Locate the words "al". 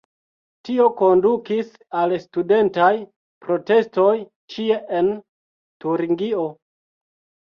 2.03-2.15